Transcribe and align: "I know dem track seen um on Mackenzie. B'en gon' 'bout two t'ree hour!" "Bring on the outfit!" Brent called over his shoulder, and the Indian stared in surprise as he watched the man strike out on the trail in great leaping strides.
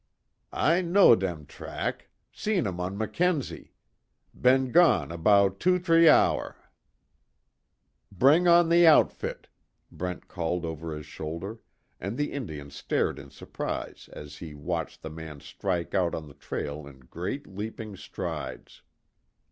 "I 0.55 0.81
know 0.81 1.15
dem 1.15 1.45
track 1.45 2.09
seen 2.31 2.65
um 2.65 2.79
on 2.79 2.97
Mackenzie. 2.97 3.75
B'en 4.33 4.71
gon' 4.71 5.09
'bout 5.21 5.59
two 5.59 5.77
t'ree 5.77 6.09
hour!" 6.09 6.55
"Bring 8.11 8.47
on 8.47 8.69
the 8.69 8.87
outfit!" 8.87 9.47
Brent 9.91 10.27
called 10.27 10.65
over 10.65 10.95
his 10.97 11.05
shoulder, 11.05 11.59
and 11.99 12.17
the 12.17 12.31
Indian 12.31 12.71
stared 12.71 13.19
in 13.19 13.29
surprise 13.29 14.09
as 14.11 14.37
he 14.37 14.55
watched 14.55 15.03
the 15.03 15.11
man 15.11 15.39
strike 15.39 15.93
out 15.93 16.15
on 16.15 16.27
the 16.27 16.33
trail 16.33 16.87
in 16.87 17.01
great 17.01 17.45
leaping 17.45 17.95
strides. 17.95 18.81